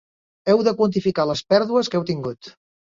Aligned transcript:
Heu 0.53 0.63
de 0.69 0.73
quantificar 0.79 1.27
les 1.35 1.45
pèrdues 1.55 1.93
que 1.95 2.03
heu 2.05 2.11
tingut. 2.13 2.55